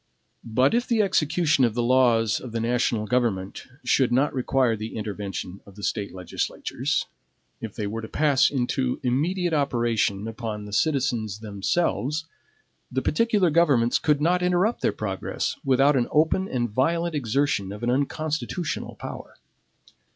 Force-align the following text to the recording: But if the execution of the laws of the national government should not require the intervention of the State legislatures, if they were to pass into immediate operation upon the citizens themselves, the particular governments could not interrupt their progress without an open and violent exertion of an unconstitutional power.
But 0.43 0.73
if 0.73 0.87
the 0.87 1.03
execution 1.03 1.63
of 1.63 1.75
the 1.75 1.83
laws 1.83 2.39
of 2.39 2.53
the 2.53 2.59
national 2.59 3.05
government 3.05 3.67
should 3.83 4.11
not 4.11 4.33
require 4.33 4.75
the 4.75 4.95
intervention 4.97 5.59
of 5.63 5.75
the 5.75 5.83
State 5.83 6.11
legislatures, 6.11 7.05
if 7.61 7.75
they 7.75 7.85
were 7.85 8.01
to 8.01 8.07
pass 8.07 8.49
into 8.49 8.99
immediate 9.03 9.53
operation 9.53 10.27
upon 10.27 10.65
the 10.65 10.73
citizens 10.73 11.37
themselves, 11.41 12.25
the 12.91 13.03
particular 13.03 13.51
governments 13.51 13.99
could 13.99 14.19
not 14.21 14.41
interrupt 14.41 14.81
their 14.81 14.91
progress 14.91 15.55
without 15.63 15.95
an 15.95 16.07
open 16.09 16.47
and 16.49 16.71
violent 16.71 17.13
exertion 17.13 17.71
of 17.71 17.83
an 17.83 17.91
unconstitutional 17.91 18.95
power. 18.95 19.35